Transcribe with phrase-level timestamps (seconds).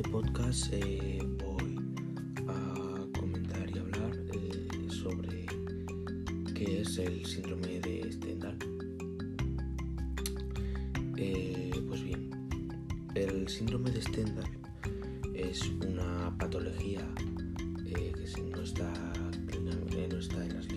[0.00, 1.76] este podcast eh, voy
[2.48, 5.44] a comentar y hablar eh, sobre
[6.54, 8.56] qué es el síndrome de Stendhal.
[11.18, 12.30] Eh, pues bien,
[13.14, 14.50] el síndrome de Stendhal
[15.34, 17.06] es una patología
[17.84, 18.14] que
[18.54, 20.68] no está, no está en, las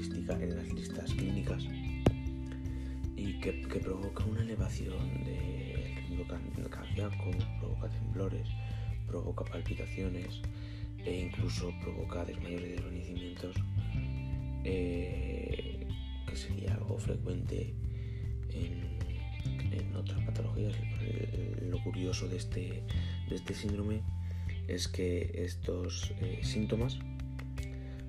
[0.41, 1.63] en, las listas clínicas
[3.15, 6.25] y que, que provoca una elevación del ritmo
[6.69, 8.49] cardíaco, provoca temblores,
[9.13, 10.41] provoca palpitaciones
[11.05, 13.55] e incluso provoca desmayos y desvanecimientos,
[14.63, 15.85] eh,
[16.27, 17.75] que sería algo frecuente
[18.49, 18.91] en,
[19.95, 20.73] otras patologías.
[21.69, 22.83] Lo curioso de este,
[23.29, 24.01] de este síndrome
[24.67, 26.97] es que estos eh, síntomas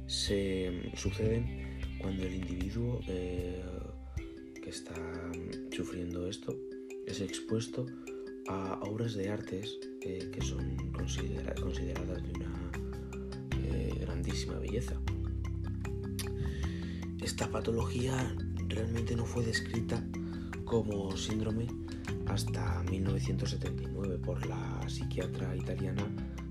[0.07, 3.63] se suceden cuando el individuo eh,
[4.63, 4.95] que está
[5.71, 6.57] sufriendo esto
[7.07, 7.87] es expuesto
[8.49, 12.71] a obras de artes que son consideradas de una
[13.57, 14.95] eh, grandísima belleza.
[17.23, 18.37] Esta patología
[18.69, 20.05] realmente no fue descrita
[20.67, 21.67] como síndrome
[22.27, 26.07] hasta 1979 por la psiquiatra italiana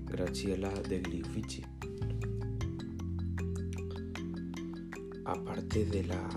[0.06, 1.64] Graciela de Gliuffici.
[5.24, 6.28] Aparte de la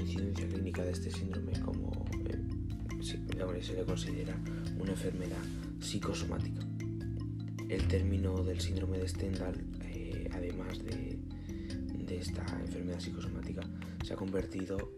[0.00, 1.92] incidencia clínica de este síndrome como
[2.24, 4.34] eh, se le considera
[4.78, 6.62] una enfermedad psicosomática.
[7.68, 11.18] El término del síndrome de Stendhal, eh, además de,
[12.08, 13.62] esta enfermedad psicosomática,
[14.04, 14.92] se ha convertido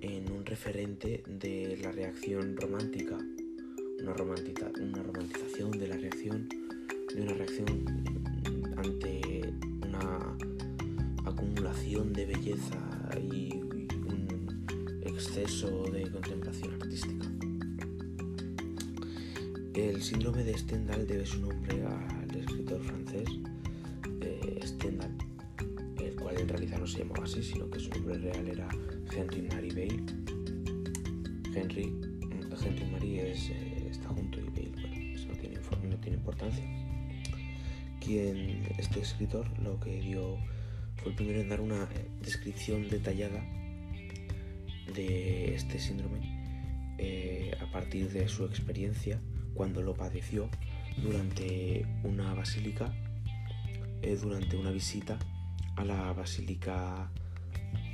[0.00, 3.18] en un referente de la reacción romántica,
[4.00, 7.84] una, una romantización de la reacción, de una reacción
[8.76, 9.42] ante
[9.82, 10.36] una
[11.24, 12.78] acumulación de belleza
[13.20, 17.45] y un exceso de contemplación artística.
[19.76, 23.28] El síndrome de Stendhal debe su nombre al escritor francés
[24.22, 25.14] eh, Stendhal,
[26.02, 28.68] el cual en realidad no se llamaba así, sino que su nombre real era
[29.14, 30.02] Henry Marie Bale.
[31.54, 31.94] Henry,
[32.64, 35.28] Henry Marie es, eh, está junto y Bale, bueno, eso
[35.90, 36.64] no tiene, importancia.
[38.00, 40.38] Quien, este escritor lo que dio
[40.96, 41.86] fue el primero en dar una
[42.22, 43.44] descripción detallada
[44.94, 49.20] de este síndrome eh, a partir de su experiencia
[49.56, 50.48] cuando lo padeció
[51.02, 52.92] durante una basílica,
[54.02, 55.18] eh, durante una visita
[55.76, 57.10] a la basílica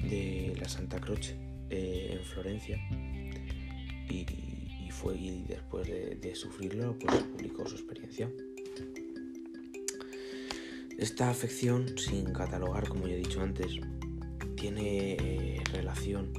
[0.03, 1.37] de la Santa Croce
[1.71, 2.79] eh, en Florencia.
[4.09, 4.27] Y,
[4.91, 8.31] fue y después de, sufrirlo, pues publicó su experiencia.
[10.99, 13.81] Esta afección, sin catalogar, como ya he dicho antes,
[14.55, 16.31] tiene eh, relación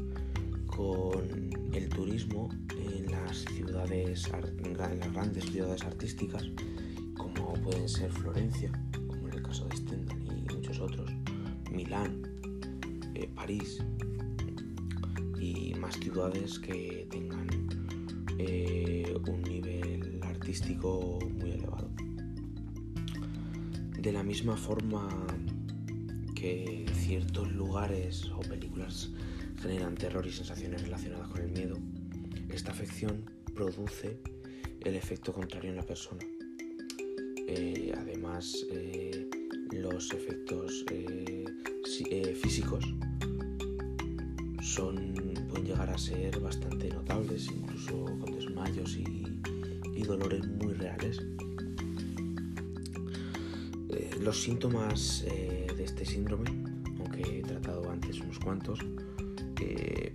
[0.68, 4.30] con el turismo en las ciudades,
[4.64, 6.44] en las grandes ciudades artísticas,
[7.18, 8.72] como pueden ser Florencia,
[9.08, 11.12] como en el caso de Stendhal y muchos otros,
[11.72, 12.22] Milán,
[13.16, 13.84] eh, París
[15.40, 17.48] y más ciudades que tengan
[18.38, 21.90] eh, un nivel artístico muy elevado.
[24.00, 25.10] De la misma forma
[26.36, 29.12] que ciertos lugares o películas
[29.64, 31.78] generan terror y sensaciones relacionadas con el miedo,
[32.50, 33.24] esta afección
[33.56, 34.20] produce
[34.82, 36.22] el efecto contrario en la persona.
[37.48, 39.30] Eh, además, eh,
[39.72, 41.46] los efectos eh,
[42.42, 42.84] físicos
[44.62, 45.14] son,
[45.48, 49.24] pueden llegar a ser bastante notables, incluso con desmayos y,
[50.04, 51.22] dolores muy reales.
[54.20, 56.50] los síntomas de este síndrome,
[57.00, 58.80] aunque he tratado antes unos cuantos,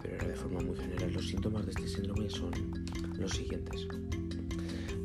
[0.00, 1.12] pero era de forma muy general.
[1.12, 2.52] Los síntomas de este síndrome son
[3.16, 3.86] los siguientes.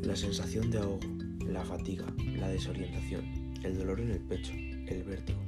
[0.02, 1.00] La sensación de ahogo,
[1.46, 2.06] la fatiga,
[2.36, 5.40] la desorientación, el dolor en el pecho, el vértigo,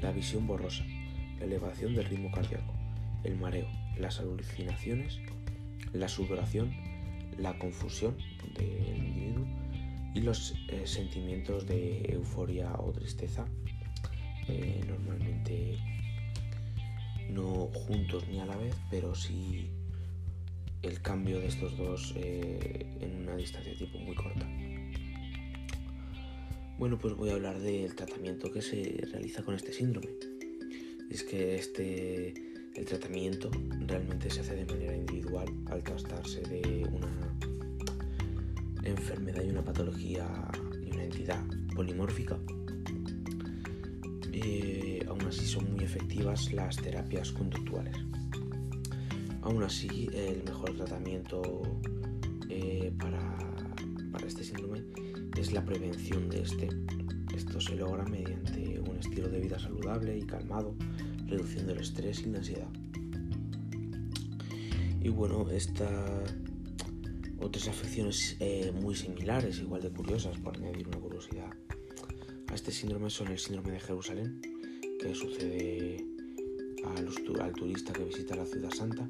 [0.00, 0.84] la visión borrosa,
[1.38, 2.72] la elevación del ritmo cardíaco,
[3.24, 3.68] el mareo,
[3.98, 5.18] las alucinaciones,
[5.92, 6.72] la sudoración,
[7.36, 8.16] la confusión
[8.56, 9.46] del individuo
[10.14, 13.46] y los eh, sentimientos de euforia o tristeza,
[14.48, 15.78] eh, normalmente
[17.30, 19.70] no juntos ni a la vez, pero sí
[20.82, 24.46] el cambio de estos dos eh, en una distancia de tiempo muy corta.
[26.78, 30.08] Bueno, pues voy a hablar del tratamiento que se realiza con este síndrome.
[31.10, 32.34] Es que este,
[32.74, 33.50] el tratamiento
[33.86, 37.36] realmente se hace de manera individual al tratarse de una
[38.84, 40.28] enfermedad y una patología
[40.86, 41.44] y una entidad
[41.74, 42.38] polimórfica.
[44.44, 47.96] Eh, aún así son muy efectivas las terapias conductuales.
[49.42, 51.62] Aún así, el mejor tratamiento
[52.48, 53.36] eh, para,
[54.26, 54.84] este síndrome
[55.36, 56.68] es la prevención de este.
[57.34, 60.76] Esto se logra mediante un estilo de vida saludable y calmado,
[61.26, 62.68] reduciendo el estrés y la ansiedad.
[65.00, 66.34] Y bueno, estas
[67.40, 71.50] otras afecciones eh, muy similares, igual de curiosas, por añadir una curiosidad
[72.58, 74.40] este síndrome, son el síndrome de Jerusalén,
[75.00, 76.04] que sucede
[77.40, 79.08] al turista que visita la ciudad santa.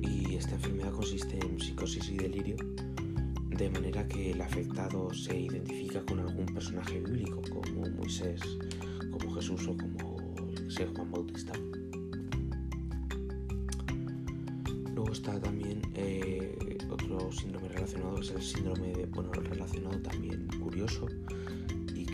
[0.00, 2.56] Y esta enfermedad consiste en psicosis y delirio,
[3.50, 8.40] de manera que el afectado se identifica con algún personaje bíblico, como Moisés,
[9.10, 10.16] como Jesús o como
[10.74, 11.52] Juan Bautista.
[14.94, 21.08] Luego está también eh, otro síndrome relacionado, es el síndrome de, bueno, relacionado también curioso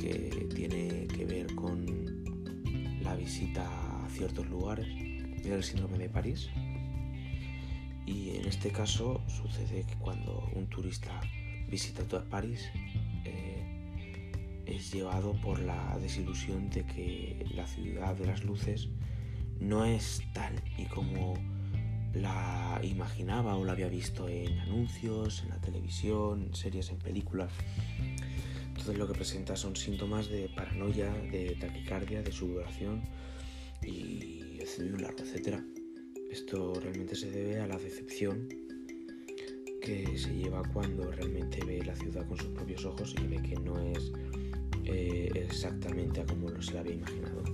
[0.02, 1.86] que tiene que ver con
[3.02, 3.64] la visita
[4.04, 4.88] a ciertos lugares,
[5.38, 6.50] es el síndrome de París.
[8.04, 11.20] Y en este caso sucede que cuando un turista
[11.68, 12.68] visita toda París,
[13.24, 18.88] eh, es llevado por la desilusión de que la ciudad de las luces
[19.60, 21.34] no es tal y como
[22.12, 27.52] la imaginaba o la había visto en anuncios, en la televisión, en series, en películas.
[28.82, 33.00] Entonces lo que presenta son síntomas de paranoia, de taquicardia, de sudoración
[33.80, 35.60] y un largo, etc.
[36.32, 38.48] Esto realmente se debe a la decepción
[39.80, 43.54] que se lleva cuando realmente ve la ciudad con sus propios ojos y ve que
[43.54, 44.10] no es
[44.84, 47.44] eh, exactamente a como se la había imaginado.